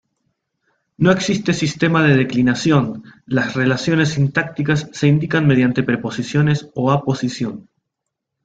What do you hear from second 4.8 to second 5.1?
se